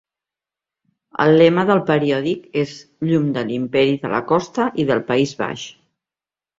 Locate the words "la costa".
4.19-4.71